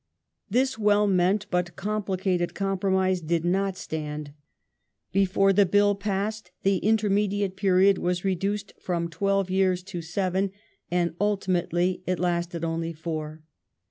This 0.49 0.79
well 0.79 1.05
meant 1.05 1.45
but 1.51 1.75
complicated 1.75 2.55
compromise 2.55 3.21
did 3.21 3.45
not 3.45 3.77
stand. 3.77 4.33
Before 5.11 5.53
the 5.53 5.67
Bill 5.67 5.93
passed, 5.93 6.49
the 6.63 6.77
intermediate 6.77 7.55
period 7.55 7.99
was 7.99 8.25
reduced 8.25 8.73
from 8.81 9.09
twelve 9.11 9.49
yeai's 9.49 9.83
to 9.83 10.01
seven, 10.01 10.53
and 10.89 11.13
ultimately 11.21 12.01
it 12.07 12.17
lasted 12.17 12.65
only 12.65 12.93
four. 12.93 13.43